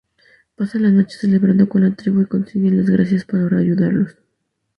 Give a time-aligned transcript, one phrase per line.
[0.55, 4.17] Pasan la noche celebrando con la tribu y consiguen las gracias por ayudarlos.